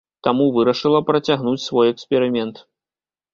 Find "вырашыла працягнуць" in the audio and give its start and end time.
0.55-1.61